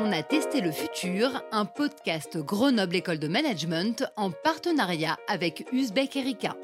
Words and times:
On 0.00 0.12
a 0.12 0.22
testé 0.22 0.60
le 0.60 0.70
futur, 0.70 1.42
un 1.50 1.64
podcast 1.64 2.38
Grenoble 2.38 2.94
École 2.94 3.18
de 3.18 3.26
Management 3.26 4.04
en 4.14 4.30
partenariat 4.30 5.16
avec 5.26 5.66
Uzbek 5.72 6.14
Erika. 6.14 6.54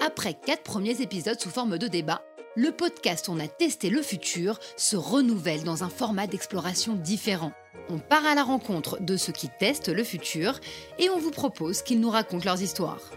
Après 0.00 0.34
quatre 0.34 0.62
premiers 0.62 1.02
épisodes 1.02 1.40
sous 1.40 1.50
forme 1.50 1.78
de 1.78 1.88
débat, 1.88 2.22
le 2.54 2.70
podcast 2.70 3.28
On 3.28 3.40
a 3.40 3.48
testé 3.48 3.90
le 3.90 4.00
futur 4.00 4.60
se 4.76 4.96
renouvelle 4.96 5.64
dans 5.64 5.82
un 5.82 5.88
format 5.88 6.28
d'exploration 6.28 6.94
différent. 6.94 7.50
On 7.88 7.98
part 7.98 8.26
à 8.26 8.36
la 8.36 8.44
rencontre 8.44 9.02
de 9.02 9.16
ceux 9.16 9.32
qui 9.32 9.48
testent 9.58 9.88
le 9.88 10.04
futur 10.04 10.60
et 11.00 11.10
on 11.10 11.18
vous 11.18 11.32
propose 11.32 11.82
qu'ils 11.82 11.98
nous 11.98 12.10
racontent 12.10 12.44
leurs 12.44 12.62
histoires. 12.62 13.10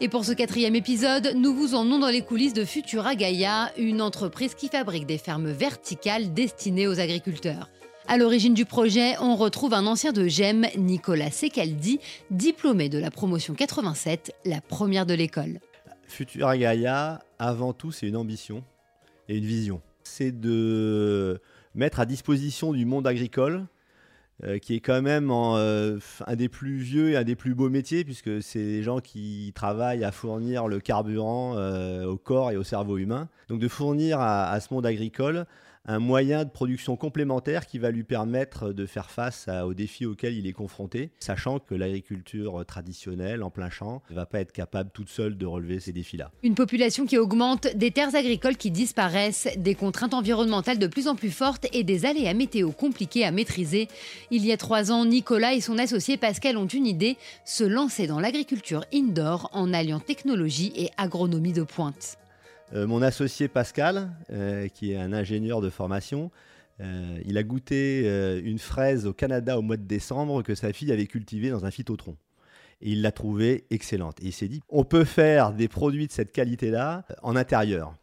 Et 0.00 0.08
pour 0.08 0.24
ce 0.24 0.32
quatrième 0.32 0.74
épisode, 0.74 1.34
nous 1.36 1.54
vous 1.54 1.74
emmenons 1.76 2.00
dans 2.00 2.08
les 2.08 2.22
coulisses 2.22 2.52
de 2.52 2.64
Futura 2.64 3.14
Gaia, 3.14 3.70
une 3.78 4.02
entreprise 4.02 4.54
qui 4.54 4.68
fabrique 4.68 5.06
des 5.06 5.18
fermes 5.18 5.50
verticales 5.50 6.34
destinées 6.34 6.88
aux 6.88 6.98
agriculteurs. 6.98 7.70
À 8.08 8.18
l'origine 8.18 8.54
du 8.54 8.64
projet, 8.64 9.14
on 9.20 9.36
retrouve 9.36 9.72
un 9.72 9.86
ancien 9.86 10.12
de 10.12 10.26
GEM, 10.26 10.66
Nicolas 10.76 11.30
Secaldi, 11.30 12.00
diplômé 12.30 12.88
de 12.88 12.98
la 12.98 13.12
promotion 13.12 13.54
87, 13.54 14.34
la 14.44 14.60
première 14.60 15.06
de 15.06 15.14
l'école. 15.14 15.60
Futura 16.08 16.58
Gaia, 16.58 17.20
avant 17.38 17.72
tout, 17.72 17.92
c'est 17.92 18.08
une 18.08 18.16
ambition 18.16 18.64
et 19.28 19.38
une 19.38 19.46
vision. 19.46 19.80
C'est 20.02 20.38
de 20.38 21.40
mettre 21.74 22.00
à 22.00 22.04
disposition 22.04 22.72
du 22.72 22.84
monde 22.84 23.06
agricole, 23.06 23.66
euh, 24.42 24.58
qui 24.58 24.74
est 24.74 24.80
quand 24.80 25.00
même 25.00 25.30
euh, 25.30 26.00
un 26.26 26.34
des 26.34 26.48
plus 26.48 26.76
vieux 26.76 27.10
et 27.10 27.16
un 27.16 27.22
des 27.22 27.36
plus 27.36 27.54
beaux 27.54 27.70
métiers, 27.70 28.04
puisque 28.04 28.42
c'est 28.42 28.64
des 28.64 28.82
gens 28.82 28.98
qui 28.98 29.52
travaillent 29.54 30.02
à 30.02 30.10
fournir 30.10 30.66
le 30.66 30.80
carburant 30.80 31.54
euh, 31.56 32.04
au 32.04 32.16
corps 32.16 32.50
et 32.50 32.56
au 32.56 32.64
cerveau 32.64 32.98
humain. 32.98 33.28
Donc 33.48 33.60
de 33.60 33.68
fournir 33.68 34.20
à 34.20 34.58
ce 34.58 34.74
monde 34.74 34.86
agricole 34.86 35.46
un 35.86 35.98
moyen 35.98 36.44
de 36.44 36.50
production 36.50 36.96
complémentaire 36.96 37.66
qui 37.66 37.78
va 37.78 37.90
lui 37.90 38.04
permettre 38.04 38.72
de 38.72 38.86
faire 38.86 39.10
face 39.10 39.48
aux 39.48 39.74
défis 39.74 40.06
auxquels 40.06 40.34
il 40.34 40.46
est 40.46 40.52
confronté, 40.52 41.10
sachant 41.18 41.58
que 41.58 41.74
l'agriculture 41.74 42.64
traditionnelle 42.66 43.42
en 43.42 43.50
plein 43.50 43.70
champ 43.70 44.02
ne 44.10 44.14
va 44.14 44.26
pas 44.26 44.40
être 44.40 44.52
capable 44.52 44.90
toute 44.92 45.08
seule 45.08 45.36
de 45.36 45.46
relever 45.46 45.80
ces 45.80 45.92
défis-là. 45.92 46.30
Une 46.42 46.54
population 46.54 47.06
qui 47.06 47.18
augmente, 47.18 47.68
des 47.76 47.90
terres 47.90 48.14
agricoles 48.14 48.56
qui 48.56 48.70
disparaissent, 48.70 49.48
des 49.56 49.74
contraintes 49.74 50.14
environnementales 50.14 50.78
de 50.78 50.86
plus 50.86 51.08
en 51.08 51.16
plus 51.16 51.30
fortes 51.30 51.66
et 51.72 51.84
des 51.84 52.06
aléas 52.06 52.34
météo 52.34 52.70
compliqués 52.70 53.24
à 53.24 53.30
maîtriser. 53.30 53.88
Il 54.30 54.44
y 54.44 54.52
a 54.52 54.56
trois 54.56 54.90
ans, 54.90 55.04
Nicolas 55.04 55.54
et 55.54 55.60
son 55.60 55.78
associé 55.78 56.16
Pascal 56.16 56.56
ont 56.56 56.66
une 56.66 56.86
idée, 56.86 57.16
se 57.44 57.64
lancer 57.64 58.06
dans 58.06 58.20
l'agriculture 58.20 58.84
indoor 58.92 59.50
en 59.52 59.72
alliant 59.74 60.00
technologie 60.00 60.72
et 60.76 60.90
agronomie 60.96 61.52
de 61.52 61.62
pointe. 61.62 62.18
Euh, 62.74 62.86
mon 62.86 63.02
associé 63.02 63.48
Pascal, 63.48 64.10
euh, 64.30 64.68
qui 64.68 64.92
est 64.92 64.96
un 64.96 65.12
ingénieur 65.12 65.60
de 65.60 65.70
formation, 65.70 66.30
euh, 66.80 67.20
il 67.24 67.38
a 67.38 67.44
goûté 67.44 68.04
une 68.44 68.58
fraise 68.58 69.06
au 69.06 69.12
Canada 69.12 69.58
au 69.58 69.62
mois 69.62 69.76
de 69.76 69.86
décembre 69.86 70.42
que 70.42 70.54
sa 70.54 70.72
fille 70.72 70.90
avait 70.90 71.06
cultivée 71.06 71.50
dans 71.50 71.64
un 71.64 71.70
phytotron. 71.70 72.16
Et 72.80 72.90
il 72.92 73.02
l'a 73.02 73.12
trouvée 73.12 73.64
excellente. 73.70 74.20
Et 74.20 74.26
il 74.26 74.32
s'est 74.32 74.48
dit, 74.48 74.60
on 74.68 74.84
peut 74.84 75.04
faire 75.04 75.52
des 75.52 75.68
produits 75.68 76.08
de 76.08 76.12
cette 76.12 76.32
qualité-là 76.32 77.04
en 77.22 77.36
intérieur. 77.36 77.94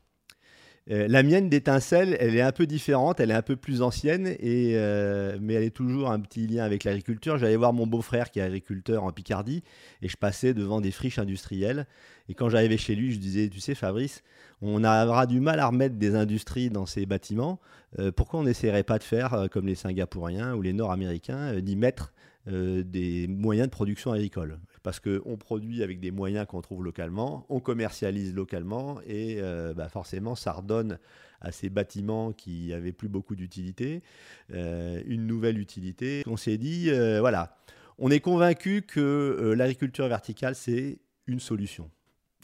la 0.88 1.22
mienne 1.22 1.50
d'étincelle, 1.50 2.16
elle 2.20 2.36
est 2.36 2.42
un 2.42 2.54
peu 2.54 2.66
différente, 2.66 3.20
elle 3.20 3.32
est 3.32 3.36
un 3.36 3.42
peu 3.42 3.58
plus 3.58 3.82
ancienne, 3.82 4.36
mais 4.42 5.54
elle 5.54 5.64
est 5.64 5.76
toujours 5.76 6.10
un 6.10 6.22
petit 6.22 6.48
lien 6.48 6.64
avec 6.64 6.86
l'agriculture. 6.86 7.38
J'allais 7.38 7.58
voir 7.58 7.74
mon 7.74 7.88
beau-frère 7.88 8.32
qui 8.32 8.40
est 8.40 8.44
agriculteur 8.44 9.04
en 9.04 9.12
Picardie, 9.12 9.64
et 10.02 10.08
je 10.08 10.16
passais 10.16 10.54
devant 10.54 10.80
des 10.80 10.92
friches 10.92 11.20
industrielles. 11.20 11.86
Et 12.30 12.34
quand 12.34 12.50
j'arrivais 12.50 12.78
chez 12.78 12.96
lui, 12.96 13.12
je 13.12 13.20
disais, 13.20 13.50
tu 13.50 13.60
sais 13.60 13.76
Fabrice, 13.76 14.24
on 14.62 14.84
aura 14.84 15.26
du 15.26 15.40
mal 15.40 15.60
à 15.60 15.68
remettre 15.68 15.96
des 15.96 16.16
industries 16.16 16.70
dans 16.70 16.86
ces 16.86 17.06
bâtiments. 17.06 17.60
Euh, 18.00 18.12
pourquoi 18.12 18.40
on 18.40 18.44
n'essaierait 18.44 18.84
pas 18.84 19.00
de 19.00 19.04
faire 19.04 19.34
euh, 19.34 19.48
comme 19.48 19.66
les 19.66 19.76
Singapouriens 19.76 20.56
ou 20.56 20.62
les 20.62 20.74
Nord-Américains, 20.74 21.56
euh, 21.56 21.62
d'y 21.62 21.76
mettre 21.76 22.14
des 22.48 23.28
moyens 23.28 23.68
de 23.68 23.72
production 23.72 24.12
agricole? 24.12 24.60
Parce 24.82 25.00
qu'on 25.00 25.38
produit 25.38 25.84
avec 25.84 26.00
des 26.00 26.10
moyens 26.10 26.48
qu'on 26.48 26.62
trouve 26.62 26.84
localement, 26.84 27.46
on 27.50 27.60
commercialise 27.60 28.34
localement 28.34 29.00
et 29.06 29.40
bah, 29.76 29.90
forcément 29.90 30.34
ça 30.34 30.54
redonne 30.54 30.98
à 31.40 31.52
ces 31.52 31.70
bâtiments 31.70 32.32
qui 32.32 32.74
avaient 32.74 32.94
plus 32.94 33.10
beaucoup 33.10 33.36
d'utilité 33.36 34.02
une 34.50 35.28
nouvelle 35.28 35.60
utilité. 35.60 36.24
On 36.26 36.36
s'est 36.36 36.58
dit, 36.58 36.90
voilà, 37.20 37.60
on 38.00 38.10
est 38.10 38.22
convaincu 38.22 38.82
que 38.82 39.54
l'agriculture 39.56 40.08
verticale 40.08 40.56
c'est 40.56 40.98
une 41.28 41.40
solution. 41.40 41.92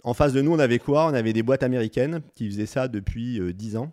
En 0.03 0.13
face 0.13 0.33
de 0.33 0.41
nous, 0.41 0.51
on 0.51 0.59
avait 0.59 0.79
quoi? 0.79 1.07
On 1.07 1.13
avait 1.13 1.33
des 1.33 1.43
boîtes 1.43 1.63
américaines 1.63 2.21
qui 2.35 2.49
faisaient 2.49 2.65
ça 2.65 2.87
depuis 2.87 3.39
10 3.53 3.75
euh, 3.75 3.79
ans, 3.79 3.91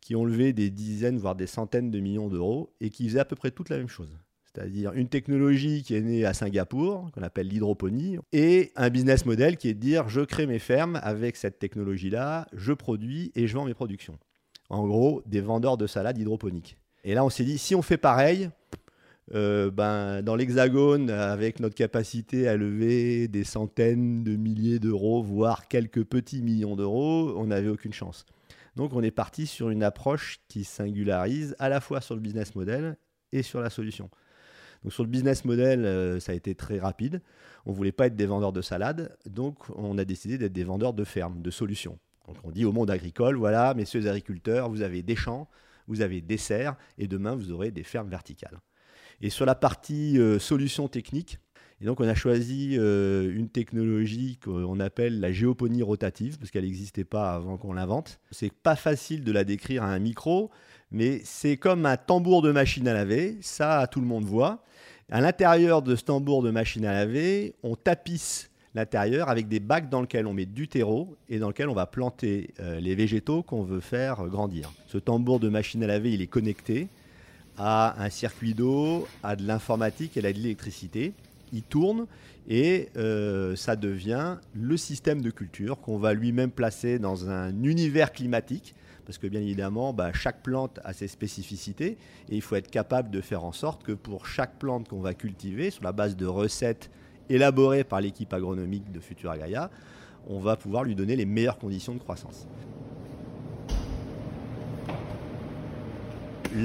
qui 0.00 0.16
ont 0.16 0.24
levé 0.24 0.52
des 0.52 0.70
dizaines, 0.70 1.18
voire 1.18 1.34
des 1.34 1.46
centaines 1.46 1.90
de 1.90 2.00
millions 2.00 2.28
d'euros, 2.28 2.72
et 2.80 2.90
qui 2.90 3.08
faisaient 3.08 3.20
à 3.20 3.24
peu 3.24 3.36
près 3.36 3.50
toute 3.50 3.68
la 3.68 3.78
même 3.78 3.88
chose. 3.88 4.18
C'est-à-dire 4.44 4.92
une 4.94 5.08
technologie 5.08 5.82
qui 5.82 5.94
est 5.94 6.00
née 6.00 6.24
à 6.24 6.34
Singapour, 6.34 7.10
qu'on 7.12 7.22
appelle 7.22 7.48
l'hydroponie, 7.48 8.18
et 8.32 8.72
un 8.76 8.90
business 8.90 9.26
model 9.26 9.56
qui 9.56 9.68
est 9.68 9.74
de 9.74 9.80
dire 9.80 10.08
je 10.08 10.20
crée 10.22 10.46
mes 10.46 10.58
fermes 10.58 10.98
avec 11.02 11.36
cette 11.36 11.58
technologie-là, 11.58 12.46
je 12.52 12.72
produis 12.72 13.30
et 13.34 13.46
je 13.46 13.54
vends 13.54 13.64
mes 13.64 13.74
productions. 13.74 14.18
En 14.70 14.86
gros, 14.86 15.22
des 15.26 15.40
vendeurs 15.40 15.76
de 15.76 15.86
salades 15.86 16.18
hydroponiques. 16.18 16.76
Et 17.04 17.14
là, 17.14 17.24
on 17.24 17.30
s'est 17.30 17.44
dit, 17.44 17.58
si 17.58 17.74
on 17.74 17.82
fait 17.82 17.96
pareil, 17.96 18.50
euh, 19.34 19.70
ben, 19.70 20.22
dans 20.22 20.36
l'Hexagone, 20.36 21.10
avec 21.10 21.60
notre 21.60 21.74
capacité 21.74 22.48
à 22.48 22.56
lever 22.56 23.28
des 23.28 23.44
centaines 23.44 24.24
de 24.24 24.36
milliers 24.36 24.78
d'euros, 24.78 25.22
voire 25.22 25.68
quelques 25.68 26.04
petits 26.04 26.42
millions 26.42 26.76
d'euros, 26.76 27.34
on 27.36 27.46
n'avait 27.46 27.68
aucune 27.68 27.92
chance. 27.92 28.24
Donc 28.76 28.92
on 28.94 29.02
est 29.02 29.10
parti 29.10 29.46
sur 29.46 29.70
une 29.70 29.82
approche 29.82 30.40
qui 30.48 30.64
singularise 30.64 31.54
à 31.58 31.68
la 31.68 31.80
fois 31.80 32.00
sur 32.00 32.14
le 32.14 32.20
business 32.20 32.54
model 32.54 32.96
et 33.32 33.42
sur 33.42 33.60
la 33.60 33.70
solution. 33.70 34.08
Donc 34.82 34.92
sur 34.92 35.02
le 35.02 35.10
business 35.10 35.44
model, 35.44 35.84
euh, 35.84 36.20
ça 36.20 36.32
a 36.32 36.34
été 36.34 36.54
très 36.54 36.78
rapide. 36.78 37.20
On 37.66 37.72
ne 37.72 37.76
voulait 37.76 37.92
pas 37.92 38.06
être 38.06 38.16
des 38.16 38.26
vendeurs 38.26 38.52
de 38.52 38.62
salades, 38.62 39.16
donc 39.26 39.58
on 39.76 39.98
a 39.98 40.04
décidé 40.04 40.38
d'être 40.38 40.52
des 40.52 40.64
vendeurs 40.64 40.94
de 40.94 41.04
fermes, 41.04 41.42
de 41.42 41.50
solutions. 41.50 41.98
Donc 42.26 42.36
on 42.44 42.50
dit 42.50 42.64
au 42.64 42.72
monde 42.72 42.90
agricole, 42.90 43.36
voilà, 43.36 43.74
messieurs 43.74 44.00
les 44.00 44.06
agriculteurs, 44.06 44.70
vous 44.70 44.82
avez 44.82 45.02
des 45.02 45.16
champs, 45.16 45.48
vous 45.86 46.00
avez 46.00 46.20
des 46.20 46.36
serres, 46.36 46.76
et 46.98 47.08
demain 47.08 47.34
vous 47.34 47.50
aurez 47.50 47.70
des 47.70 47.82
fermes 47.82 48.08
verticales. 48.08 48.60
Et 49.20 49.30
sur 49.30 49.46
la 49.46 49.54
partie 49.54 50.18
euh, 50.18 50.38
solutions 50.38 50.88
techniques, 50.88 51.38
et 51.80 51.84
donc 51.84 52.00
on 52.00 52.08
a 52.08 52.14
choisi 52.14 52.76
euh, 52.76 53.32
une 53.34 53.48
technologie 53.48 54.38
qu'on 54.42 54.80
appelle 54.80 55.20
la 55.20 55.32
géoponie 55.32 55.82
rotative, 55.82 56.38
parce 56.38 56.50
qu'elle 56.50 56.64
n'existait 56.64 57.04
pas 57.04 57.32
avant 57.34 57.56
qu'on 57.56 57.72
l'invente. 57.72 58.18
C'est 58.30 58.52
pas 58.52 58.76
facile 58.76 59.22
de 59.22 59.32
la 59.32 59.44
décrire 59.44 59.84
à 59.84 59.86
un 59.86 59.98
micro, 59.98 60.50
mais 60.90 61.20
c'est 61.24 61.56
comme 61.56 61.86
un 61.86 61.96
tambour 61.96 62.42
de 62.42 62.50
machine 62.50 62.88
à 62.88 62.94
laver, 62.94 63.38
ça 63.40 63.86
tout 63.90 64.00
le 64.00 64.06
monde 64.06 64.24
voit. 64.24 64.64
À 65.10 65.20
l'intérieur 65.20 65.82
de 65.82 65.94
ce 65.96 66.04
tambour 66.04 66.42
de 66.42 66.50
machine 66.50 66.84
à 66.84 66.92
laver, 66.92 67.54
on 67.62 67.76
tapisse 67.76 68.50
l'intérieur 68.74 69.28
avec 69.28 69.48
des 69.48 69.60
bacs 69.60 69.88
dans 69.88 70.02
lesquels 70.02 70.26
on 70.26 70.34
met 70.34 70.46
du 70.46 70.68
terreau 70.68 71.16
et 71.28 71.38
dans 71.38 71.48
lesquels 71.48 71.68
on 71.68 71.74
va 71.74 71.86
planter 71.86 72.50
euh, 72.60 72.80
les 72.80 72.94
végétaux 72.94 73.42
qu'on 73.42 73.62
veut 73.62 73.80
faire 73.80 74.26
grandir. 74.26 74.72
Ce 74.86 74.98
tambour 74.98 75.40
de 75.40 75.48
machine 75.48 75.82
à 75.82 75.86
laver, 75.86 76.12
il 76.12 76.22
est 76.22 76.26
connecté 76.26 76.88
à 77.58 78.02
un 78.02 78.10
circuit 78.10 78.54
d'eau, 78.54 79.06
à 79.22 79.36
de 79.36 79.46
l'informatique 79.46 80.16
et 80.16 80.20
à 80.20 80.32
de 80.32 80.38
l'électricité. 80.38 81.12
Il 81.52 81.62
tourne 81.62 82.06
et 82.48 82.88
euh, 82.96 83.56
ça 83.56 83.76
devient 83.76 84.36
le 84.54 84.76
système 84.76 85.20
de 85.20 85.30
culture 85.30 85.80
qu'on 85.80 85.98
va 85.98 86.14
lui-même 86.14 86.50
placer 86.50 86.98
dans 86.98 87.28
un 87.28 87.62
univers 87.62 88.12
climatique. 88.12 88.74
Parce 89.04 89.18
que 89.18 89.26
bien 89.26 89.40
évidemment, 89.40 89.92
bah, 89.94 90.12
chaque 90.12 90.42
plante 90.42 90.80
a 90.84 90.92
ses 90.92 91.08
spécificités 91.08 91.96
et 92.28 92.36
il 92.36 92.42
faut 92.42 92.56
être 92.56 92.70
capable 92.70 93.10
de 93.10 93.20
faire 93.22 93.42
en 93.42 93.52
sorte 93.52 93.82
que 93.82 93.92
pour 93.92 94.26
chaque 94.26 94.58
plante 94.58 94.88
qu'on 94.88 95.00
va 95.00 95.14
cultiver, 95.14 95.70
sur 95.70 95.82
la 95.82 95.92
base 95.92 96.16
de 96.16 96.26
recettes 96.26 96.90
élaborées 97.30 97.84
par 97.84 98.00
l'équipe 98.00 98.32
agronomique 98.32 98.92
de 98.92 99.00
Futura 99.00 99.38
Gaia, 99.38 99.70
on 100.28 100.40
va 100.40 100.56
pouvoir 100.56 100.84
lui 100.84 100.94
donner 100.94 101.16
les 101.16 101.24
meilleures 101.24 101.58
conditions 101.58 101.94
de 101.94 101.98
croissance. 101.98 102.46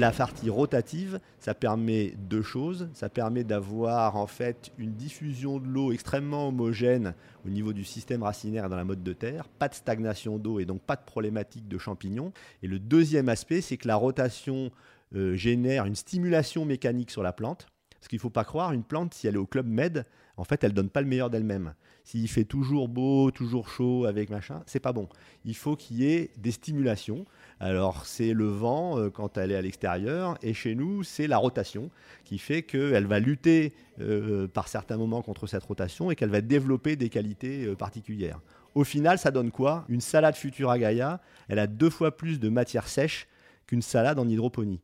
La 0.00 0.10
partie 0.10 0.50
rotative, 0.50 1.20
ça 1.38 1.54
permet 1.54 2.14
deux 2.18 2.42
choses. 2.42 2.88
Ça 2.94 3.08
permet 3.08 3.44
d'avoir 3.44 4.16
en 4.16 4.26
fait 4.26 4.72
une 4.76 4.92
diffusion 4.92 5.60
de 5.60 5.68
l'eau 5.68 5.92
extrêmement 5.92 6.48
homogène 6.48 7.14
au 7.46 7.48
niveau 7.48 7.72
du 7.72 7.84
système 7.84 8.24
racinaire 8.24 8.68
dans 8.68 8.76
la 8.76 8.82
mode 8.82 9.04
de 9.04 9.12
terre, 9.12 9.48
pas 9.48 9.68
de 9.68 9.74
stagnation 9.74 10.38
d'eau 10.38 10.58
et 10.58 10.64
donc 10.64 10.82
pas 10.82 10.96
de 10.96 11.04
problématique 11.04 11.68
de 11.68 11.78
champignons. 11.78 12.32
Et 12.64 12.66
le 12.66 12.80
deuxième 12.80 13.28
aspect, 13.28 13.60
c'est 13.60 13.76
que 13.76 13.86
la 13.86 13.94
rotation 13.94 14.72
euh, 15.14 15.36
génère 15.36 15.84
une 15.84 15.94
stimulation 15.94 16.64
mécanique 16.64 17.12
sur 17.12 17.22
la 17.22 17.32
plante. 17.32 17.68
Parce 18.04 18.10
qu'il 18.10 18.18
ne 18.18 18.20
faut 18.20 18.28
pas 18.28 18.44
croire, 18.44 18.72
une 18.72 18.84
plante, 18.84 19.14
si 19.14 19.26
elle 19.28 19.36
est 19.36 19.38
au 19.38 19.46
club 19.46 19.66
med, 19.66 20.04
en 20.36 20.44
fait, 20.44 20.62
elle 20.62 20.74
donne 20.74 20.90
pas 20.90 21.00
le 21.00 21.06
meilleur 21.06 21.30
d'elle-même. 21.30 21.72
S'il 22.02 22.28
fait 22.28 22.44
toujours 22.44 22.86
beau, 22.86 23.30
toujours 23.30 23.70
chaud 23.70 24.04
avec 24.04 24.28
machin, 24.28 24.62
c'est 24.66 24.78
pas 24.78 24.92
bon. 24.92 25.08
Il 25.46 25.56
faut 25.56 25.74
qu'il 25.74 26.02
y 26.02 26.12
ait 26.12 26.30
des 26.36 26.50
stimulations. 26.50 27.24
Alors, 27.60 28.04
c'est 28.04 28.34
le 28.34 28.44
vent 28.44 28.98
euh, 28.98 29.08
quand 29.08 29.38
elle 29.38 29.52
est 29.52 29.56
à 29.56 29.62
l'extérieur, 29.62 30.36
et 30.42 30.52
chez 30.52 30.74
nous, 30.74 31.02
c'est 31.02 31.26
la 31.26 31.38
rotation 31.38 31.88
qui 32.26 32.36
fait 32.36 32.62
qu'elle 32.62 33.06
va 33.06 33.20
lutter 33.20 33.72
euh, 34.00 34.48
par 34.48 34.68
certains 34.68 34.98
moments 34.98 35.22
contre 35.22 35.46
cette 35.46 35.64
rotation 35.64 36.10
et 36.10 36.14
qu'elle 36.14 36.28
va 36.28 36.42
développer 36.42 36.96
des 36.96 37.08
qualités 37.08 37.64
euh, 37.64 37.74
particulières. 37.74 38.42
Au 38.74 38.84
final, 38.84 39.18
ça 39.18 39.30
donne 39.30 39.50
quoi? 39.50 39.86
Une 39.88 40.02
salade 40.02 40.36
Futura 40.36 40.78
Gaia, 40.78 41.22
elle 41.48 41.58
a 41.58 41.66
deux 41.66 41.88
fois 41.88 42.14
plus 42.14 42.38
de 42.38 42.50
matière 42.50 42.86
sèche 42.86 43.28
qu'une 43.66 43.80
salade 43.80 44.18
en 44.18 44.28
hydroponie. 44.28 44.82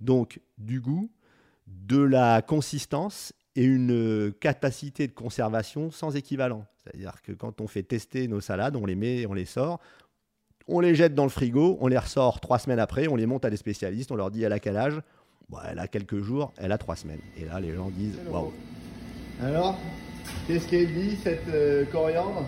Donc 0.00 0.40
du 0.56 0.80
goût, 0.80 1.10
de 1.86 2.00
la 2.00 2.42
consistance 2.42 3.32
et 3.56 3.64
une 3.64 4.32
capacité 4.40 5.06
de 5.06 5.12
conservation 5.12 5.90
sans 5.90 6.16
équivalent. 6.16 6.64
C'est-à-dire 6.82 7.20
que 7.22 7.32
quand 7.32 7.60
on 7.60 7.66
fait 7.66 7.82
tester 7.82 8.28
nos 8.28 8.40
salades, 8.40 8.76
on 8.76 8.86
les 8.86 8.94
met, 8.94 9.26
on 9.26 9.34
les 9.34 9.44
sort, 9.44 9.78
on 10.68 10.80
les 10.80 10.94
jette 10.94 11.14
dans 11.14 11.24
le 11.24 11.30
frigo, 11.30 11.76
on 11.80 11.88
les 11.88 11.98
ressort 11.98 12.40
trois 12.40 12.58
semaines 12.58 12.78
après, 12.78 13.08
on 13.08 13.16
les 13.16 13.26
monte 13.26 13.44
à 13.44 13.50
des 13.50 13.56
spécialistes, 13.56 14.10
on 14.10 14.16
leur 14.16 14.30
dit 14.30 14.42
elle 14.42 14.52
a 14.52 14.58
quel 14.58 14.76
âge? 14.76 15.00
Elle 15.68 15.78
a 15.80 15.86
quelques 15.86 16.22
jours, 16.22 16.52
elle 16.56 16.72
a 16.72 16.78
trois 16.78 16.96
semaines. 16.96 17.20
Et 17.36 17.44
là, 17.44 17.60
les 17.60 17.74
gens 17.74 17.90
disent 17.90 18.18
waouh. 18.30 18.52
Alors, 19.42 19.78
qu'est-ce 20.46 20.66
qu'elle 20.68 20.92
dit 20.94 21.16
cette 21.16 21.48
euh, 21.48 21.84
coriandre? 21.86 22.46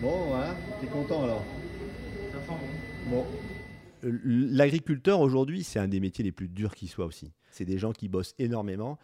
Bon, 0.00 0.26
voilà, 0.28 0.54
t'es 0.80 0.88
content 0.88 1.22
alors 1.24 1.44
Bon. 3.06 3.24
L'agriculteur 4.02 5.20
aujourd'hui, 5.20 5.62
c'est 5.62 5.78
un 5.78 5.88
des 5.88 6.00
métiers 6.00 6.24
les 6.24 6.32
plus 6.32 6.48
durs 6.48 6.74
qui 6.74 6.88
soit 6.88 7.06
aussi. 7.06 7.32
C'est 7.52 7.64
des 7.64 7.78
gens 7.78 7.92
qui 7.92 8.08
bossent 8.08 8.34
énormément 8.38 8.98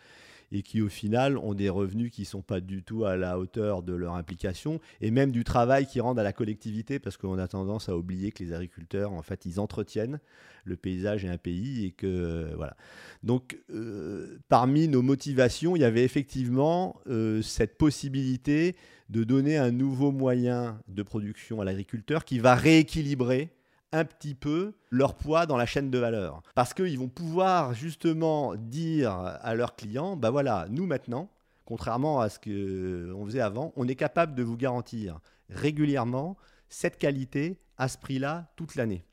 et 0.53 0.63
qui 0.63 0.81
au 0.81 0.89
final 0.89 1.37
ont 1.39 1.55
des 1.55 1.69
revenus 1.69 2.11
qui 2.11 2.23
ne 2.23 2.27
sont 2.27 2.43
pas 2.43 2.61
du 2.61 2.83
tout 2.83 3.05
à 3.05 3.17
la 3.17 3.39
hauteur 3.39 3.83
de 3.83 3.95
leur 3.95 4.15
implication 4.15 4.81
et 5.01 5.11
même 5.11 5.31
du 5.31 5.45
travail 5.45 5.87
qu'ils 5.87 6.03
rendent 6.03 6.19
à 6.19 6.23
la 6.23 6.33
collectivité 6.33 6.99
parce 6.99 7.17
qu'on 7.17 7.39
a 7.39 7.49
tendance 7.49 7.89
à 7.89 7.97
oublier 7.97 8.33
que 8.33 8.43
les 8.43 8.53
agriculteurs 8.53 9.13
en 9.13 9.23
fait 9.23 9.45
ils 9.45 9.61
entretiennent 9.61 10.21
le 10.65 10.77
paysage 10.77 11.25
et 11.25 11.29
un 11.29 11.39
pays 11.39 11.87
et 11.87 11.91
que 11.91 12.07
euh, 12.07 12.53
voilà. 12.57 12.77
Donc 13.23 13.59
euh, 13.71 14.39
parmi 14.49 14.89
nos 14.89 15.03
motivations, 15.03 15.77
il 15.77 15.81
y 15.81 15.85
avait 15.85 16.05
effectivement 16.05 17.01
euh, 17.09 17.43
cette 17.43 17.79
possibilité 17.79 18.77
de 19.09 19.25
donner 19.25 19.57
un 19.57 19.71
nouveau 19.71 20.13
moyen 20.13 20.81
de 20.89 21.03
production 21.03 21.61
à 21.61 21.65
l'agriculteur 21.65 22.25
qui 22.25 22.39
va 22.39 22.55
rééquilibrer 22.55 23.51
un 23.93 24.05
petit 24.05 24.35
peu 24.35 24.75
leur 24.91 25.15
poids 25.15 25.47
dans 25.47 25.57
la 25.57 25.67
chaîne 25.67 25.91
de 25.91 25.99
valeur. 25.99 26.43
Parce 26.55 26.75
qu'ils 26.75 26.99
vont 26.99 27.09
pouvoir 27.09 27.75
justement 27.75 28.55
dire 28.57 29.13
à 29.13 29.55
leurs 29.55 29.77
clients, 29.77 30.17
bah 30.17 30.31
voilà, 30.31 30.67
nous 30.71 30.87
maintenant, 30.87 31.31
contrairement 31.65 32.21
à 32.21 32.29
ce 32.29 32.39
qu'on 32.39 33.25
faisait 33.27 33.41
avant, 33.41 33.73
on 33.77 33.89
est 33.89 33.95
capable 33.95 34.35
de 34.35 34.43
vous 34.43 34.57
garantir 34.57 35.21
régulièrement 35.51 36.37
cette 36.69 36.99
qualité 36.99 37.59
à 37.77 37.89
ce 37.89 37.99
prix-là 37.99 38.51
toute 38.57 38.75
l'année. 38.75 39.05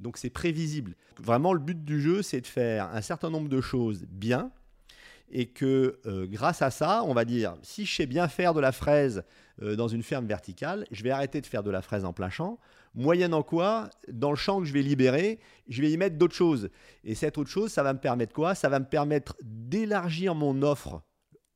Donc 0.00 0.18
c'est 0.18 0.30
prévisible. 0.30 0.96
Vraiment, 1.18 1.52
le 1.52 1.60
but 1.60 1.84
du 1.84 2.00
jeu, 2.00 2.22
c'est 2.22 2.40
de 2.40 2.46
faire 2.46 2.90
un 2.92 3.02
certain 3.02 3.30
nombre 3.30 3.48
de 3.48 3.60
choses 3.60 4.04
bien, 4.08 4.50
et 5.32 5.46
que 5.46 5.98
euh, 6.06 6.26
grâce 6.26 6.62
à 6.62 6.70
ça, 6.70 7.02
on 7.04 7.14
va 7.14 7.24
dire, 7.24 7.54
si 7.62 7.84
je 7.86 7.94
sais 7.94 8.06
bien 8.06 8.28
faire 8.28 8.54
de 8.54 8.60
la 8.60 8.70
fraise 8.70 9.24
euh, 9.62 9.76
dans 9.76 9.88
une 9.88 10.02
ferme 10.02 10.26
verticale, 10.26 10.86
je 10.90 11.02
vais 11.02 11.10
arrêter 11.10 11.40
de 11.40 11.46
faire 11.46 11.62
de 11.62 11.70
la 11.70 11.82
fraise 11.82 12.04
en 12.04 12.12
plein 12.12 12.30
champ 12.30 12.58
moyennant 12.94 13.42
quoi, 13.42 13.88
dans 14.08 14.30
le 14.30 14.36
champ 14.36 14.60
que 14.60 14.66
je 14.66 14.72
vais 14.72 14.82
libérer, 14.82 15.38
je 15.68 15.82
vais 15.82 15.90
y 15.90 15.96
mettre 15.96 16.16
d'autres 16.16 16.34
choses. 16.34 16.68
Et 17.04 17.14
cette 17.14 17.38
autre 17.38 17.50
chose, 17.50 17.72
ça 17.72 17.82
va 17.82 17.92
me 17.92 17.98
permettre 17.98 18.32
quoi? 18.32 18.54
Ça 18.54 18.68
va 18.68 18.78
me 18.78 18.84
permettre 18.84 19.36
d'élargir 19.42 20.34
mon 20.34 20.62
offre 20.62 21.02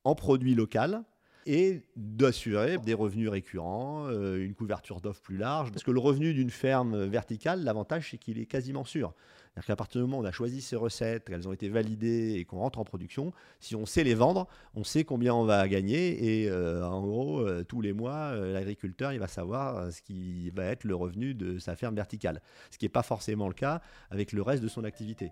en 0.03 0.15
produit 0.15 0.55
local 0.55 1.03
et 1.45 1.83
d'assurer 1.95 2.77
des 2.77 2.93
revenus 2.93 3.29
récurrents, 3.29 4.07
euh, 4.07 4.43
une 4.43 4.53
couverture 4.53 4.99
d'offres 4.99 5.21
plus 5.21 5.37
large. 5.37 5.71
Parce 5.71 5.83
que 5.83 5.91
le 5.91 5.99
revenu 5.99 6.33
d'une 6.33 6.49
ferme 6.49 7.05
verticale, 7.05 7.63
l'avantage, 7.63 8.09
c'est 8.11 8.17
qu'il 8.17 8.39
est 8.39 8.45
quasiment 8.45 8.83
sûr. 8.83 9.13
C'est-à-dire 9.57 9.77
partir 9.77 10.01
du 10.01 10.07
moment 10.07 10.19
où 10.19 10.23
on 10.23 10.25
a 10.25 10.31
choisi 10.31 10.61
ces 10.61 10.75
recettes, 10.75 11.25
qu'elles 11.25 11.47
ont 11.47 11.53
été 11.53 11.67
validées 11.67 12.35
et 12.37 12.45
qu'on 12.45 12.59
rentre 12.59 12.79
en 12.79 12.83
production, 12.83 13.33
si 13.59 13.75
on 13.75 13.85
sait 13.85 14.03
les 14.03 14.13
vendre, 14.13 14.47
on 14.75 14.83
sait 14.83 15.03
combien 15.03 15.33
on 15.33 15.45
va 15.45 15.67
gagner. 15.67 16.41
Et 16.41 16.49
euh, 16.49 16.85
en 16.85 17.01
gros, 17.01 17.39
euh, 17.39 17.63
tous 17.63 17.81
les 17.81 17.93
mois, 17.93 18.31
euh, 18.33 18.53
l'agriculteur, 18.53 19.13
il 19.13 19.19
va 19.19 19.27
savoir 19.27 19.91
ce 19.91 20.01
qui 20.01 20.51
va 20.51 20.65
être 20.65 20.83
le 20.83 20.95
revenu 20.95 21.33
de 21.33 21.57
sa 21.57 21.75
ferme 21.75 21.95
verticale. 21.95 22.41
Ce 22.69 22.77
qui 22.77 22.85
n'est 22.85 22.89
pas 22.89 23.03
forcément 23.03 23.47
le 23.47 23.53
cas 23.53 23.81
avec 24.11 24.31
le 24.31 24.41
reste 24.41 24.61
de 24.61 24.67
son 24.67 24.83
activité. 24.83 25.31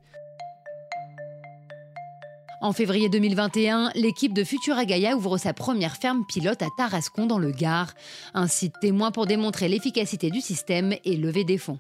En 2.62 2.74
février 2.74 3.10
2021, 3.10 3.92
l'équipe 3.94 4.34
de 4.34 4.44
Futura 4.44 4.86
Gaia 4.86 5.16
ouvre 5.16 5.38
sa 5.38 5.54
première 5.54 5.98
ferme 5.98 6.26
pilote 6.26 6.64
à 6.64 6.68
Tarascon 6.78 7.28
dans 7.28 7.38
le 7.38 7.52
Gard, 7.52 7.94
un 8.34 8.48
site 8.48 8.74
témoin 8.82 9.12
pour 9.12 9.28
démontrer 9.28 9.68
l'efficacité 9.68 10.32
du 10.32 10.42
système 10.42 10.96
et 11.04 11.16
lever 11.16 11.44
des 11.44 11.60
fonds. 11.60 11.80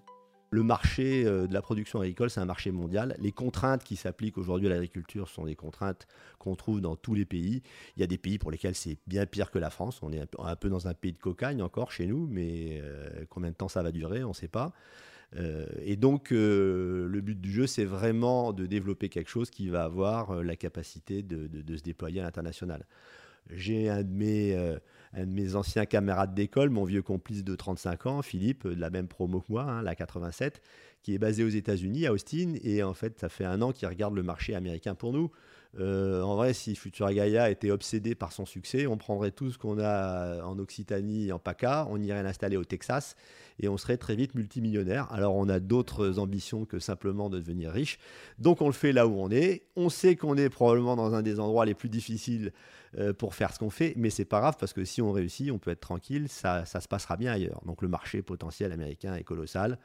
Le 0.55 0.63
marché 0.63 1.25
euh, 1.25 1.47
de 1.47 1.53
la 1.53 1.61
production 1.61 1.99
agricole, 1.99 2.29
c'est 2.29 2.39
un 2.39 2.45
marché 2.45 2.71
mondial. 2.71 3.17
Les 3.19 3.33
contraintes 3.33 3.83
qui 3.83 3.97
s'appliquent 3.97 4.37
aujourd'hui 4.37 4.67
à 4.67 4.69
l'agriculture 4.69 5.27
sont 5.27 5.43
des 5.43 5.55
contraintes 5.55 6.07
qu'on 6.39 6.55
trouve 6.55 6.79
dans 6.79 6.95
tous 6.95 7.13
les 7.13 7.25
pays. 7.25 7.61
Il 7.97 7.99
y 7.99 8.03
a 8.03 8.07
des 8.07 8.17
pays 8.17 8.37
pour 8.37 8.51
lesquels 8.51 8.73
c'est 8.73 8.97
bien 9.05 9.25
pire 9.25 9.51
que 9.51 9.59
la 9.59 9.69
France. 9.69 9.99
On 10.01 10.13
est 10.13 10.25
un 10.39 10.55
peu 10.55 10.69
dans 10.69 10.87
un 10.87 10.93
pays 10.93 11.11
de 11.11 11.17
cocagne 11.17 11.61
encore 11.61 11.91
chez 11.91 12.07
nous, 12.07 12.25
mais 12.31 12.79
euh, 12.81 13.25
combien 13.29 13.49
de 13.49 13.55
temps 13.55 13.67
ça 13.67 13.83
va 13.83 13.91
durer, 13.91 14.23
on 14.23 14.29
ne 14.29 14.33
sait 14.33 14.47
pas. 14.47 14.71
Euh, 15.35 15.65
et 15.83 15.97
donc, 15.97 16.29
le 16.31 17.19
but 17.21 17.41
du 17.41 17.51
jeu, 17.51 17.67
c'est 17.67 17.83
vraiment 17.83 18.53
de 18.53 18.65
développer 18.65 19.09
quelque 19.09 19.29
chose 19.29 19.49
qui 19.49 19.67
va 19.67 19.83
avoir 19.83 20.41
la 20.41 20.55
capacité 20.55 21.21
de 21.21 21.75
se 21.75 21.83
déployer 21.83 22.21
à 22.21 22.23
l'international. 22.23 22.85
J'ai 23.49 23.89
un 23.89 24.03
de 24.03 24.09
mes 24.09 24.77
un 25.15 25.25
de 25.25 25.31
mes 25.31 25.55
anciens 25.55 25.85
camarades 25.85 26.33
d'école, 26.33 26.69
mon 26.69 26.83
vieux 26.83 27.01
complice 27.01 27.43
de 27.43 27.55
35 27.55 28.05
ans, 28.05 28.21
Philippe, 28.21 28.67
de 28.67 28.79
la 28.79 28.89
même 28.89 29.07
promo 29.07 29.39
que 29.39 29.51
moi, 29.51 29.63
hein, 29.63 29.81
la 29.81 29.95
87, 29.95 30.61
qui 31.01 31.13
est 31.13 31.17
basé 31.17 31.43
aux 31.43 31.49
États-Unis, 31.49 32.05
à 32.05 32.13
Austin. 32.13 32.55
Et 32.63 32.83
en 32.83 32.93
fait, 32.93 33.19
ça 33.19 33.29
fait 33.29 33.45
un 33.45 33.61
an 33.61 33.71
qu'il 33.71 33.87
regarde 33.87 34.13
le 34.13 34.23
marché 34.23 34.55
américain 34.55 34.95
pour 34.95 35.13
nous. 35.13 35.31
Euh, 35.79 36.21
en 36.21 36.35
vrai, 36.35 36.53
si 36.53 36.75
Futura 36.75 37.13
Gaia 37.13 37.49
était 37.49 37.71
obsédé 37.71 38.15
par 38.15 38.31
son 38.31 38.45
succès, 38.45 38.87
on 38.87 38.97
prendrait 38.97 39.31
tout 39.31 39.51
ce 39.51 39.57
qu'on 39.57 39.79
a 39.79 40.43
en 40.43 40.57
Occitanie 40.57 41.31
en 41.31 41.39
PACA, 41.39 41.87
on 41.89 42.01
irait 42.01 42.23
l'installer 42.23 42.57
au 42.57 42.63
Texas 42.63 43.15
et 43.59 43.67
on 43.67 43.77
serait 43.77 43.97
très 43.97 44.15
vite 44.15 44.35
multimillionnaire. 44.35 45.11
Alors, 45.11 45.35
on 45.35 45.49
a 45.49 45.59
d'autres 45.59 46.19
ambitions 46.19 46.65
que 46.65 46.79
simplement 46.79 47.29
de 47.29 47.39
devenir 47.39 47.71
riche. 47.71 47.99
Donc, 48.39 48.61
on 48.61 48.67
le 48.67 48.73
fait 48.73 48.91
là 48.91 49.07
où 49.07 49.19
on 49.19 49.29
est. 49.31 49.63
On 49.75 49.89
sait 49.89 50.15
qu'on 50.15 50.37
est 50.37 50.49
probablement 50.49 50.95
dans 50.95 51.13
un 51.13 51.21
des 51.21 51.39
endroits 51.39 51.65
les 51.65 51.73
plus 51.73 51.89
difficiles 51.89 52.53
euh, 52.97 53.13
pour 53.13 53.35
faire 53.35 53.53
ce 53.53 53.59
qu'on 53.59 53.69
fait, 53.69 53.93
mais 53.97 54.09
c'est 54.09 54.25
pas 54.25 54.39
grave 54.39 54.55
parce 54.59 54.73
que 54.73 54.85
si 54.85 55.01
on 55.01 55.11
réussit, 55.11 55.51
on 55.51 55.57
peut 55.57 55.71
être 55.71 55.81
tranquille, 55.81 56.27
ça, 56.29 56.65
ça 56.65 56.79
se 56.79 56.87
passera 56.87 57.17
bien 57.17 57.33
ailleurs. 57.33 57.61
Donc, 57.65 57.81
le 57.81 57.87
marché 57.87 58.21
potentiel 58.21 58.71
américain 58.71 59.15
est 59.15 59.23
colossal. 59.23 59.77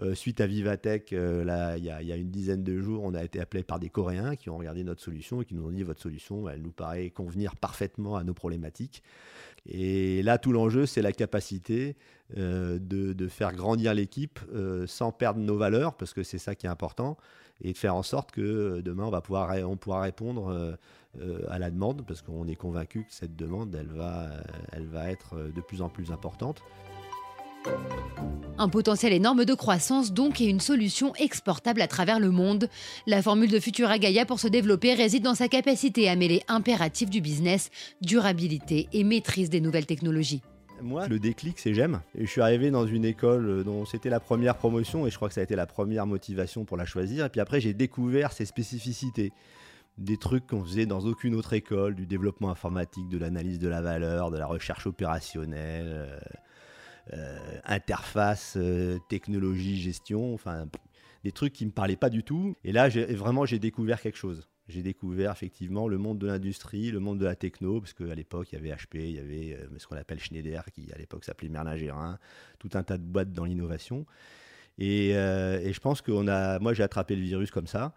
Euh, 0.00 0.14
suite 0.14 0.40
à 0.40 0.46
Vivatech, 0.46 1.12
euh, 1.12 1.74
il 1.76 1.84
y, 1.84 1.90
a 1.90 2.16
une 2.16 2.30
dizaine 2.30 2.64
de 2.64 2.80
jours, 2.80 3.02
on 3.04 3.14
a 3.14 3.22
été 3.22 3.40
appelé 3.40 3.62
par 3.62 3.78
des 3.78 3.90
Coréens 3.90 4.36
qui 4.36 4.48
ont 4.48 4.56
regardé 4.56 4.84
notre 4.84 5.02
solution 5.02 5.42
et 5.42 5.44
qui 5.44 5.54
nous 5.54 5.66
ont 5.66 5.70
dit 5.70 5.82
votre 5.82 6.00
solution, 6.00 6.48
elle 6.48 6.62
nous 6.62 6.72
paraît 6.72 7.10
convenir 7.10 7.56
parfaitement 7.56 8.16
à 8.16 8.24
nos 8.24 8.34
problématiques. 8.34 9.02
Et 9.66 10.22
là, 10.22 10.38
tout 10.38 10.52
l'enjeu, 10.52 10.86
c'est 10.86 11.02
la 11.02 11.12
capacité 11.12 11.96
euh, 12.36 12.78
de, 12.80 13.28
faire 13.28 13.52
grandir 13.52 13.94
l'équipe 13.94 14.40
sans 14.86 15.12
perdre 15.12 15.40
nos 15.40 15.56
valeurs, 15.56 15.94
parce 15.94 16.12
que 16.12 16.22
c'est 16.22 16.38
ça 16.38 16.54
qui 16.54 16.66
est 16.66 16.70
important, 16.70 17.16
et 17.60 17.72
de 17.72 17.78
faire 17.78 17.94
en 17.94 18.02
sorte 18.02 18.32
que 18.32 18.80
demain, 18.80 19.04
on, 19.04 19.10
va 19.10 19.20
pouvoir, 19.20 19.54
pourra 19.78 20.00
répondre 20.00 20.76
à 21.48 21.58
la 21.58 21.70
demande, 21.70 22.04
parce 22.06 22.22
qu'on 22.22 22.48
est 22.48 22.56
convaincu 22.56 23.04
que 23.04 23.12
cette 23.12 23.36
demande, 23.36 23.74
elle 23.74 24.86
va 24.86 25.10
être 25.10 25.36
de 25.54 25.60
plus 25.60 25.82
en 25.82 25.88
plus 25.88 26.10
importante. 26.10 26.62
Un 28.58 28.68
potentiel 28.68 29.12
énorme 29.12 29.44
de 29.44 29.54
croissance 29.54 30.12
donc 30.12 30.40
et 30.40 30.44
une 30.44 30.60
solution 30.60 31.14
exportable 31.16 31.82
à 31.82 31.88
travers 31.88 32.20
le 32.20 32.30
monde. 32.30 32.68
La 33.06 33.22
formule 33.22 33.50
de 33.50 33.58
Futura 33.58 33.98
Gaia 33.98 34.24
pour 34.24 34.38
se 34.38 34.46
développer 34.46 34.94
réside 34.94 35.24
dans 35.24 35.34
sa 35.34 35.48
capacité 35.48 36.08
à 36.08 36.16
mêler 36.16 36.42
impératifs 36.48 37.10
du 37.10 37.20
business, 37.20 37.70
durabilité 38.02 38.88
et 38.92 39.04
maîtrise 39.04 39.50
des 39.50 39.60
nouvelles 39.60 39.86
technologies. 39.86 40.42
Moi, 40.80 41.06
le 41.06 41.18
déclic, 41.18 41.58
c'est 41.60 41.74
j'aime. 41.74 42.00
je 42.18 42.26
suis 42.26 42.40
arrivé 42.40 42.70
dans 42.70 42.86
une 42.86 43.04
école 43.04 43.62
dont 43.64 43.84
c'était 43.84 44.10
la 44.10 44.18
première 44.18 44.56
promotion 44.56 45.06
et 45.06 45.10
je 45.10 45.16
crois 45.16 45.28
que 45.28 45.34
ça 45.34 45.40
a 45.40 45.44
été 45.44 45.54
la 45.54 45.66
première 45.66 46.06
motivation 46.06 46.64
pour 46.64 46.76
la 46.76 46.84
choisir. 46.84 47.26
Et 47.26 47.28
puis 47.28 47.40
après, 47.40 47.60
j'ai 47.60 47.72
découvert 47.72 48.32
ses 48.32 48.44
spécificités 48.44 49.32
des 49.98 50.16
trucs 50.16 50.46
qu'on 50.46 50.64
faisait 50.64 50.86
dans 50.86 51.00
aucune 51.00 51.34
autre 51.34 51.52
école, 51.52 51.94
du 51.94 52.06
développement 52.06 52.50
informatique, 52.50 53.08
de 53.08 53.18
l'analyse 53.18 53.58
de 53.58 53.68
la 53.68 53.82
valeur, 53.82 54.30
de 54.30 54.38
la 54.38 54.46
recherche 54.46 54.86
opérationnelle, 54.86 55.86
euh, 55.86 56.06
euh, 56.06 56.18
interface, 57.64 58.54
euh, 58.56 58.98
technologie, 59.08 59.80
gestion, 59.80 60.34
enfin 60.34 60.68
des 61.24 61.32
trucs 61.32 61.52
qui 61.52 61.66
me 61.66 61.70
parlaient 61.70 61.96
pas 61.96 62.10
du 62.10 62.24
tout. 62.24 62.56
Et 62.64 62.72
là, 62.72 62.88
vraiment, 62.88 63.44
j'ai 63.44 63.58
découvert 63.58 64.00
quelque 64.00 64.18
chose. 64.18 64.48
J'ai 64.68 64.82
découvert 64.82 65.32
effectivement 65.32 65.88
le 65.88 65.98
monde 65.98 66.18
de 66.18 66.26
l'industrie, 66.26 66.90
le 66.90 67.00
monde 67.00 67.18
de 67.18 67.24
la 67.24 67.36
techno, 67.36 67.80
parce 67.80 67.92
qu'à 67.92 68.14
l'époque, 68.14 68.52
il 68.52 68.56
y 68.56 68.58
avait 68.58 68.70
HP, 68.70 68.94
il 68.94 69.12
y 69.12 69.18
avait 69.18 69.54
euh, 69.54 69.78
ce 69.78 69.86
qu'on 69.86 69.96
appelle 69.96 70.20
Schneider, 70.20 70.64
qui 70.72 70.92
à 70.92 70.98
l'époque 70.98 71.24
s'appelait 71.24 71.48
Merlin-Gérin, 71.48 72.18
tout 72.58 72.70
un 72.74 72.82
tas 72.82 72.98
de 72.98 73.02
boîtes 73.02 73.32
dans 73.32 73.44
l'innovation. 73.44 74.06
Et, 74.84 75.10
et, 75.10 75.72
je 75.72 75.80
pense 75.80 76.02
que 76.02 76.10
a, 76.28 76.58
moi 76.58 76.74
j'ai 76.74 76.82
attrapé 76.82 77.14
le 77.14 77.22
virus 77.22 77.50
comme 77.50 77.66
ça. 77.66 77.94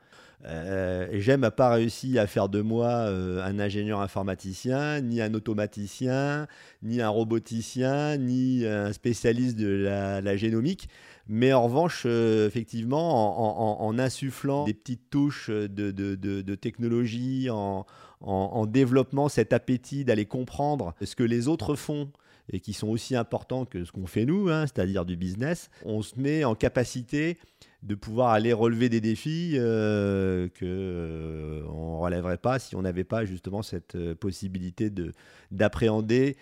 Euh, 0.47 1.07
et 1.11 1.21
j'aime 1.21 1.49
pas 1.49 1.69
réussi 1.69 2.19
à 2.19 2.27
faire 2.27 2.49
de 2.49 2.61
moi 2.61 2.87
euh, 2.87 3.43
un 3.43 3.59
ingénieur 3.59 4.01
informaticien, 4.01 5.01
ni 5.01 5.21
un 5.21 5.33
automaticien, 5.33 6.47
ni 6.83 7.01
un 7.01 7.09
roboticien, 7.09 8.17
ni 8.17 8.65
un 8.65 8.93
spécialiste 8.93 9.57
de 9.57 9.67
la, 9.67 10.37
génomique. 10.37 10.89
Mais 11.27 11.53
en 11.53 11.63
revanche, 11.63 12.03
euh, 12.05 12.47
effectivement, 12.47 13.81
en, 13.83 13.97
insufflant 13.97 14.65
des 14.65 14.75
petites 14.75 15.09
touches 15.09 15.49
de, 15.49 16.55
technologie, 16.55 17.49
en, 17.49 18.65
développant 18.67 19.29
cet 19.29 19.53
appétit 19.53 20.05
d'aller 20.05 20.25
comprendre 20.25 20.93
ce 21.01 21.15
que 21.15 21.23
les 21.23 21.47
autres 21.47 21.75
font 21.75 22.11
et 22.51 22.59
qui 22.59 22.73
sont 22.73 22.87
aussi 22.87 23.15
importants 23.15 23.65
que 23.65 23.83
ce 23.83 23.91
qu'on 23.91 24.07
fait 24.07 24.25
nous, 24.25 24.49
hein, 24.49 24.65
c'est-à-dire 24.67 25.05
du 25.05 25.15
business, 25.15 25.69
on 25.83 26.01
se 26.01 26.19
met 26.19 26.43
en 26.43 26.55
capacité 26.55 27.37
de 27.83 27.95
pouvoir 27.95 28.31
aller 28.31 28.53
relever 28.53 28.89
des 28.89 29.01
défis 29.01 29.53
euh, 29.55 30.47
que 30.49 30.65
euh, 30.65 31.63
on 31.69 31.99
relèverait 31.99 32.37
pas 32.37 32.57
si 32.57 32.75
on 32.75 32.81
n'avait 32.81 33.03
pas 33.03 33.25
justement 33.25 33.61
cette 33.61 33.95
euh, 33.95 34.15
possibilité 34.15 34.89
de 34.89 35.11
d'appréhender 35.51 36.35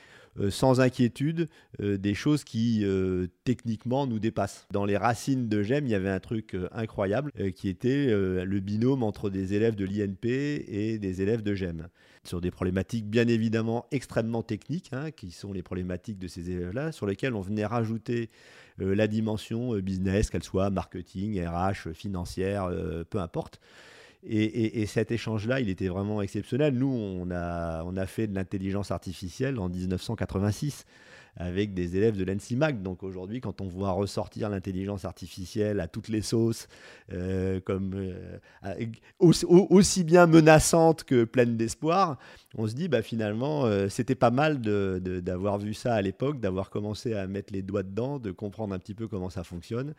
sans 0.50 0.80
inquiétude 0.80 1.48
des 1.80 2.14
choses 2.14 2.44
qui 2.44 2.86
techniquement 3.44 4.08
nous 4.08 4.20
dépassent. 4.20 4.68
Dans 4.72 4.86
les 4.86 4.98
racines 4.98 5.48
de 5.48 5.62
GEM, 5.62 5.86
il 5.86 5.92
y 5.92 5.96
avait 5.96 6.10
un 6.10 6.20
truc 6.20 6.56
incroyable 6.72 7.32
qui 7.56 7.70
était 7.70 8.08
le 8.08 8.60
binôme 8.60 9.04
entre 9.04 9.30
des 9.30 9.54
élèves 9.54 9.76
de 9.76 9.86
l'INP 9.86 10.26
et 10.26 10.98
des 11.00 11.22
élèves 11.22 11.44
de 11.44 11.54
GEM 11.54 11.88
sur 12.24 12.42
des 12.42 12.52
problématiques 12.52 13.10
bien 13.10 13.28
évidemment 13.28 13.86
extrêmement 13.92 14.44
techniques, 14.44 14.92
hein, 14.94 15.12
qui 15.12 15.32
sont 15.32 15.54
les 15.54 15.64
problématiques 15.64 16.20
de 16.20 16.28
ces 16.28 16.50
élèves-là, 16.50 16.92
sur 16.92 17.06
lesquelles 17.06 17.36
on 17.36 17.42
venait 17.42 17.66
rajouter 17.66 18.30
euh, 18.82 18.96
la 18.96 19.08
dimension 19.08 19.76
euh, 19.76 19.82
business, 19.82 20.30
qu'elle 20.30 20.44
soit 20.44 20.70
marketing, 20.70 21.44
RH, 21.46 21.94
financière, 21.94 22.66
euh, 22.66 23.04
peu 23.04 23.20
importe. 23.20 23.60
Et, 24.26 24.86
cet 24.86 25.12
échange-là, 25.12 25.60
il 25.60 25.70
était 25.70 25.88
vraiment 25.88 26.22
exceptionnel. 26.22 26.74
Nous, 26.76 26.88
on 26.88 27.30
a, 27.32 27.84
on 27.84 27.98
a 27.98 28.06
fait 28.06 28.28
de 28.28 28.36
l'intelligence 28.36 28.92
artificielle 28.92 29.60
en 29.60 29.70
1986 29.70 30.86
avec 31.36 31.74
des 31.74 31.98
élèves 31.98 32.18
de 32.18 32.24
l'ENSIMAC. 32.24 32.82
Donc 32.82 33.04
aujourd'hui, 33.04 33.42
quand 33.42 33.62
on 33.62 33.68
voit 33.68 33.92
ressortir 33.92 34.50
l'intelligence 34.50 35.06
artificielle 35.06 35.80
à 35.80 35.88
toutes 35.88 36.08
les 36.08 36.22
sauces, 36.22 36.68
euh, 37.12 37.60
comme 37.60 37.94
euh, 37.96 38.86
aussi, 39.20 40.04
bien 40.04 40.28
menaçante 40.28 41.04
que 41.04 41.24
pleine 41.24 41.58
d'espoir, 41.58 42.18
on 42.56 42.68
se 42.68 42.76
dit 42.76 42.88
bah, 42.88 43.02
finalement, 43.02 43.66
euh, 43.66 43.90
c'était 43.90 44.16
pas 44.16 44.32
mal 44.32 44.60
d'avoir 44.62 45.58
vu 45.58 45.74
ça 45.74 45.96
à 45.96 46.02
l'époque, 46.02 46.40
d'avoir 46.40 46.70
commencé 46.70 47.14
à 47.14 47.28
mettre 47.28 47.54
les 47.54 47.62
doigts 47.62 47.84
dedans, 47.84 48.20
de 48.20 48.32
comprendre 48.32 48.74
un 48.74 48.80
petit 48.80 48.96
peu 48.96 49.08
comment 49.08 49.30
ça 49.30 49.44
fonctionne 49.44 49.94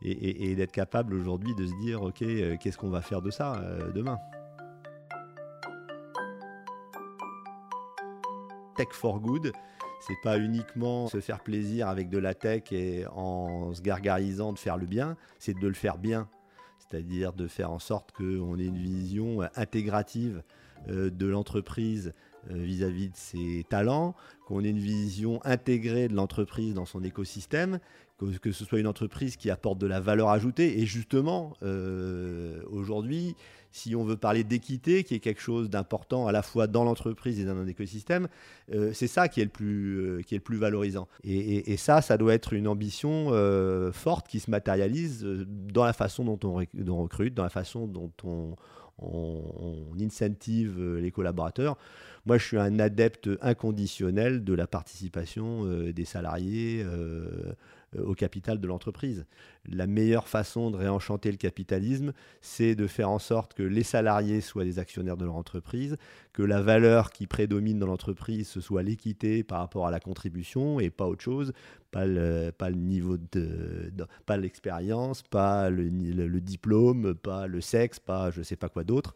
et 0.00 0.54
d'être 0.54 0.70
capable 0.70 1.12
aujourd'hui 1.12 1.56
de 1.56 1.66
se 1.66 1.74
dire 1.80 2.02
ok, 2.02 2.18
qu'est-ce 2.60 2.78
qu'on 2.78 2.88
va 2.88 3.02
faire 3.02 3.20
de 3.20 3.32
ça 3.32 3.60
demain? 3.96 4.16
Tech 8.76 8.92
for 8.92 9.18
Good, 9.18 9.50
c'est 10.00 10.20
pas 10.22 10.38
uniquement 10.38 11.08
se 11.08 11.20
faire 11.20 11.40
plaisir 11.40 11.88
avec 11.88 12.08
de 12.08 12.18
la 12.18 12.34
tech 12.34 12.72
et 12.72 13.06
en 13.08 13.72
se 13.74 13.82
gargarisant 13.82 14.52
de 14.52 14.58
faire 14.58 14.76
le 14.76 14.86
bien, 14.86 15.16
c'est 15.38 15.58
de 15.58 15.66
le 15.66 15.74
faire 15.74 15.98
bien. 15.98 16.28
C'est-à-dire 16.78 17.32
de 17.34 17.46
faire 17.48 17.70
en 17.70 17.78
sorte 17.78 18.12
qu'on 18.12 18.58
ait 18.58 18.64
une 18.64 18.78
vision 18.78 19.40
intégrative 19.56 20.42
de 20.86 21.26
l'entreprise 21.26 22.12
euh, 22.50 22.54
vis-à-vis 22.56 23.08
de 23.08 23.16
ses 23.16 23.66
talents, 23.68 24.14
qu'on 24.46 24.64
ait 24.64 24.70
une 24.70 24.78
vision 24.78 25.40
intégrée 25.44 26.08
de 26.08 26.14
l'entreprise 26.14 26.72
dans 26.72 26.86
son 26.86 27.02
écosystème, 27.02 27.78
que, 28.42 28.52
ce 28.52 28.64
soit 28.64 28.78
une 28.78 28.86
entreprise 28.86 29.36
qui 29.36 29.50
apporte 29.50 29.78
de 29.78 29.86
la 29.86 30.00
valeur 30.00 30.30
ajoutée. 30.30 30.80
Et 30.80 30.86
justement, 30.86 31.52
euh, 31.62 32.62
aujourd'hui, 32.70 33.36
si 33.70 33.94
on 33.94 34.04
veut 34.04 34.16
parler 34.16 34.44
d'équité, 34.44 35.04
qui 35.04 35.14
est 35.14 35.20
quelque 35.20 35.40
chose 35.40 35.68
d'important 35.68 36.26
à 36.26 36.32
la 36.32 36.42
fois 36.42 36.66
dans 36.66 36.84
l'entreprise 36.84 37.38
et 37.38 37.44
dans 37.44 37.56
un 37.56 37.66
écosystème, 37.66 38.28
euh, 38.72 38.92
c'est 38.92 39.06
ça 39.06 39.28
qui 39.28 39.40
est 39.40 39.44
le 39.44 39.50
plus, 39.50 39.98
euh, 39.98 40.22
qui 40.22 40.34
est 40.34 40.38
le 40.38 40.42
plus 40.42 40.56
valorisant. 40.56 41.06
Et, 41.22 41.76
ça, 41.76 42.00
ça 42.00 42.16
doit 42.16 42.34
être 42.34 42.54
une 42.54 42.66
ambition 42.66 43.28
euh, 43.30 43.92
forte 43.92 44.26
qui 44.26 44.40
se 44.40 44.50
matérialise 44.50 45.24
dans 45.46 45.84
la 45.84 45.92
façon 45.92 46.24
dont 46.24 46.38
on, 46.44 47.02
recrute, 47.02 47.34
dans 47.34 47.42
la 47.42 47.50
façon 47.50 47.86
dont 47.86 48.12
on, 48.24 48.56
incentive 50.00 50.96
les 50.96 51.10
collaborateurs. 51.10 51.76
Moi, 52.26 52.38
je 52.38 52.44
suis 52.44 52.58
un 52.58 52.78
adepte 52.78 53.30
inconditionnel 53.40 54.44
de 54.44 54.52
la 54.54 54.66
participation 54.66 55.64
des 55.92 56.04
salariés 56.04 56.82
euh, 56.84 57.52
au 57.96 58.14
capital 58.14 58.60
de 58.60 58.66
l'entreprise. 58.66 59.24
La 59.66 59.86
meilleure 59.86 60.28
façon 60.28 60.70
de 60.70 60.76
réenchanter 60.76 61.30
le 61.30 61.36
capitalisme, 61.36 62.12
c'est 62.40 62.74
de 62.74 62.86
faire 62.86 63.10
en 63.10 63.18
sorte 63.18 63.54
que 63.54 63.62
les 63.62 63.82
salariés 63.82 64.40
soient 64.40 64.64
des 64.64 64.78
actionnaires 64.78 65.16
de 65.16 65.24
leur 65.24 65.36
entreprise, 65.36 65.96
que 66.32 66.42
la 66.42 66.60
valeur 66.60 67.10
qui 67.10 67.26
prédomine 67.26 67.78
dans 67.78 67.86
l'entreprise, 67.86 68.48
ce 68.48 68.60
soit 68.60 68.82
l'équité 68.82 69.42
par 69.42 69.60
rapport 69.60 69.86
à 69.86 69.90
la 69.90 70.00
contribution 70.00 70.80
et 70.80 70.90
pas 70.90 71.06
autre 71.06 71.22
chose, 71.22 71.52
pas 71.90 72.04
le, 72.04 72.52
niveau 72.74 73.16
de, 73.32 73.90
pas 74.26 74.36
l'expérience, 74.36 75.22
pas 75.22 75.70
le, 75.70 76.40
diplôme, 76.40 77.14
pas 77.14 77.46
le 77.46 77.60
sexe, 77.60 77.98
pas 77.98 78.30
je 78.30 78.42
sais 78.42 78.56
pas 78.56 78.68
quoi 78.68 78.84
d'autre. 78.84 79.14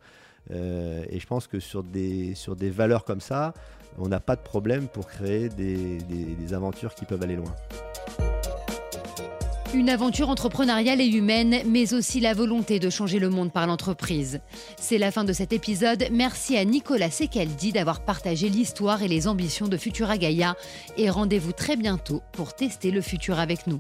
Euh, 0.50 1.04
et 1.08 1.20
je 1.20 1.26
pense 1.26 1.46
que 1.46 1.60
sur 1.60 1.84
des, 1.84 2.34
sur 2.34 2.56
des 2.56 2.70
valeurs 2.70 3.04
comme 3.04 3.20
ça, 3.20 3.54
on 3.98 4.08
n'a 4.08 4.20
pas 4.20 4.36
de 4.36 4.42
problème 4.42 4.88
pour 4.88 5.06
créer 5.06 5.48
des, 5.50 5.98
des 5.98 6.54
aventures 6.54 6.94
qui 6.94 7.04
peuvent 7.04 7.22
aller 7.22 7.36
loin. 7.36 7.54
Une 9.74 9.88
aventure 9.88 10.28
entrepreneuriale 10.28 11.00
et 11.00 11.06
humaine, 11.06 11.62
mais 11.66 11.94
aussi 11.94 12.20
la 12.20 12.34
volonté 12.34 12.78
de 12.78 12.90
changer 12.90 13.18
le 13.18 13.30
monde 13.30 13.50
par 13.50 13.66
l'entreprise. 13.66 14.40
C'est 14.76 14.98
la 14.98 15.10
fin 15.10 15.24
de 15.24 15.32
cet 15.32 15.54
épisode. 15.54 16.04
Merci 16.12 16.58
à 16.58 16.64
Nicolas 16.66 17.10
Sekeldi 17.10 17.72
d'avoir 17.72 18.04
partagé 18.04 18.50
l'histoire 18.50 19.02
et 19.02 19.08
les 19.08 19.28
ambitions 19.28 19.68
de 19.68 19.78
Futura 19.78 20.18
Gaia. 20.18 20.56
Et 20.98 21.08
rendez-vous 21.08 21.52
très 21.52 21.76
bientôt 21.76 22.22
pour 22.32 22.54
tester 22.54 22.90
le 22.90 23.00
futur 23.00 23.40
avec 23.40 23.66
nous. 23.66 23.78